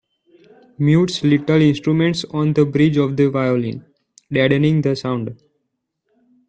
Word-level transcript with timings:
Mutes 0.79 1.23
little 1.23 1.61
instruments 1.61 2.25
on 2.31 2.53
the 2.53 2.65
bridge 2.65 2.97
of 2.97 3.15
the 3.17 3.29
violin, 3.29 3.85
deadening 4.33 4.81
the 4.81 4.95
sound 4.95 5.39